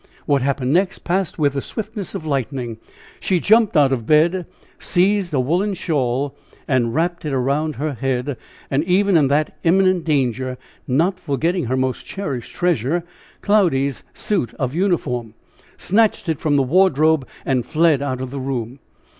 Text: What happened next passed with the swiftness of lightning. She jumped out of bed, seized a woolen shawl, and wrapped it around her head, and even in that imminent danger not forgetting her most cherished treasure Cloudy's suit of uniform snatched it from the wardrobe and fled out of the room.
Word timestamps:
What 0.25 0.41
happened 0.41 0.73
next 0.73 1.03
passed 1.03 1.37
with 1.37 1.53
the 1.53 1.61
swiftness 1.61 2.15
of 2.15 2.25
lightning. 2.25 2.79
She 3.19 3.39
jumped 3.39 3.77
out 3.77 3.93
of 3.93 4.07
bed, 4.07 4.47
seized 4.79 5.31
a 5.31 5.39
woolen 5.39 5.75
shawl, 5.75 6.35
and 6.67 6.95
wrapped 6.95 7.23
it 7.23 7.33
around 7.33 7.75
her 7.75 7.93
head, 7.93 8.35
and 8.71 8.83
even 8.85 9.15
in 9.15 9.27
that 9.27 9.59
imminent 9.61 10.03
danger 10.03 10.57
not 10.87 11.19
forgetting 11.19 11.65
her 11.65 11.77
most 11.77 12.03
cherished 12.03 12.51
treasure 12.55 13.03
Cloudy's 13.41 14.01
suit 14.11 14.55
of 14.55 14.73
uniform 14.73 15.35
snatched 15.77 16.27
it 16.27 16.39
from 16.39 16.55
the 16.55 16.63
wardrobe 16.63 17.27
and 17.45 17.63
fled 17.63 18.01
out 18.01 18.21
of 18.21 18.31
the 18.31 18.39
room. 18.39 18.79